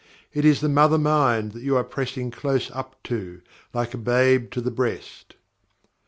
[0.33, 4.49] It is the MOTHER MIND that you are pressing close up to, like a babe
[4.49, 5.35] to the breast.